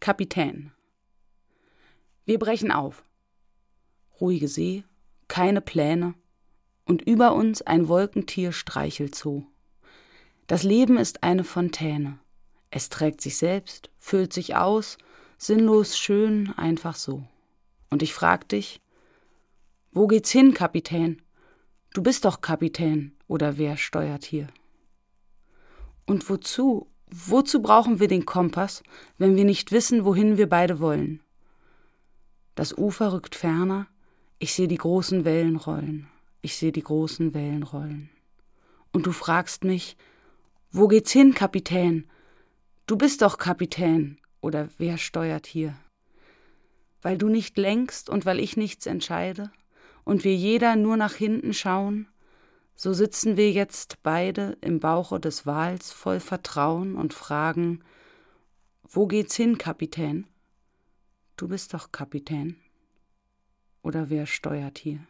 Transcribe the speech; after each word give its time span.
Kapitän. 0.00 0.72
Wir 2.24 2.38
brechen 2.38 2.70
auf. 2.70 3.02
Ruhige 4.20 4.48
See, 4.48 4.84
keine 5.26 5.60
Pläne 5.60 6.14
und 6.84 7.02
über 7.02 7.34
uns 7.34 7.62
ein 7.62 7.88
Wolkentier 7.88 8.52
streichelt 8.52 9.14
so. 9.14 9.46
Das 10.46 10.62
Leben 10.62 10.96
ist 10.96 11.22
eine 11.22 11.44
Fontäne. 11.44 12.18
Es 12.70 12.88
trägt 12.88 13.20
sich 13.20 13.36
selbst, 13.36 13.90
füllt 13.98 14.32
sich 14.32 14.54
aus, 14.56 14.98
sinnlos 15.36 15.98
schön, 15.98 16.52
einfach 16.56 16.94
so. 16.94 17.24
Und 17.90 18.02
ich 18.02 18.14
frag 18.14 18.48
dich, 18.48 18.80
wo 19.90 20.06
geht's 20.06 20.30
hin, 20.30 20.54
Kapitän? 20.54 21.22
Du 21.92 22.02
bist 22.02 22.24
doch 22.24 22.40
Kapitän, 22.40 23.16
oder 23.26 23.58
wer 23.58 23.76
steuert 23.76 24.24
hier? 24.24 24.46
Und 26.06 26.28
wozu, 26.30 26.88
wozu 27.10 27.62
brauchen 27.62 28.00
wir 28.00 28.08
den 28.08 28.26
Kompass, 28.26 28.82
wenn 29.16 29.36
wir 29.36 29.44
nicht 29.44 29.72
wissen, 29.72 30.04
wohin 30.04 30.36
wir 30.36 30.48
beide 30.48 30.80
wollen? 30.80 31.20
Das 32.54 32.76
Ufer 32.76 33.12
rückt 33.12 33.34
ferner, 33.34 33.86
ich 34.38 34.54
sehe 34.54 34.68
die 34.68 34.78
großen 34.78 35.24
Wellen 35.24 35.56
rollen, 35.56 36.08
ich 36.42 36.56
sehe 36.56 36.72
die 36.72 36.82
großen 36.82 37.34
Wellen 37.34 37.62
rollen. 37.62 38.10
Und 38.92 39.06
du 39.06 39.12
fragst 39.12 39.64
mich, 39.64 39.96
wo 40.70 40.88
geht's 40.88 41.12
hin, 41.12 41.34
Kapitän? 41.34 42.08
Du 42.86 42.96
bist 42.96 43.22
doch 43.22 43.38
Kapitän, 43.38 44.18
oder 44.40 44.68
wer 44.78 44.98
steuert 44.98 45.46
hier? 45.46 45.76
Weil 47.02 47.16
du 47.16 47.28
nicht 47.28 47.56
lenkst 47.56 48.10
und 48.10 48.26
weil 48.26 48.40
ich 48.40 48.56
nichts 48.56 48.86
entscheide 48.86 49.50
und 50.04 50.24
wir 50.24 50.34
jeder 50.34 50.76
nur 50.76 50.96
nach 50.96 51.14
hinten 51.14 51.54
schauen, 51.54 52.08
so 52.80 52.92
sitzen 52.92 53.36
wir 53.36 53.50
jetzt 53.50 54.04
beide 54.04 54.56
im 54.60 54.78
Bauche 54.78 55.18
des 55.18 55.46
Wals 55.46 55.90
voll 55.90 56.20
Vertrauen 56.20 56.94
und 56.94 57.12
fragen, 57.12 57.82
wo 58.84 59.08
geht's 59.08 59.34
hin, 59.34 59.58
Kapitän? 59.58 60.28
Du 61.36 61.48
bist 61.48 61.74
doch 61.74 61.90
Kapitän. 61.90 62.54
Oder 63.82 64.10
wer 64.10 64.26
steuert 64.26 64.78
hier? 64.78 65.00